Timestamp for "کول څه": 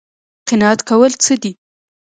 0.89-1.33